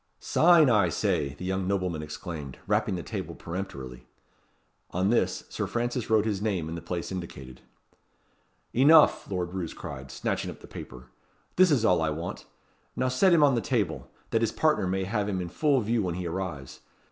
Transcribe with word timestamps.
"Sign, 0.19 0.67
I 0.67 0.89
say," 0.89 1.35
the 1.35 1.45
young 1.45 1.67
nobleman 1.67 2.01
exclaimed, 2.01 2.57
rapping 2.65 2.95
the 2.95 3.03
table 3.03 3.35
peremptorily. 3.35 4.07
On 4.89 5.11
this, 5.11 5.43
Sir 5.49 5.67
Francis 5.67 6.09
wrote 6.09 6.25
his 6.25 6.41
name 6.41 6.67
in 6.67 6.73
the 6.73 6.81
place 6.81 7.11
indicated. 7.11 7.61
"Enough!" 8.73 9.29
Lord 9.29 9.53
Roos 9.53 9.75
cried, 9.75 10.09
snatching 10.09 10.49
up 10.49 10.61
the 10.61 10.67
paper. 10.67 11.11
"This 11.55 11.69
is 11.69 11.85
all 11.85 12.01
I 12.01 12.09
want. 12.09 12.47
Now 12.95 13.09
set 13.09 13.31
him 13.31 13.43
on 13.43 13.53
the 13.53 13.61
table, 13.61 14.09
that 14.31 14.41
his 14.41 14.51
partner 14.51 14.87
may 14.87 15.03
have 15.03 15.29
him 15.29 15.39
in 15.39 15.49
full 15.49 15.79
view 15.81 16.01
when 16.01 16.15
he 16.15 16.25
arrives. 16.25 16.79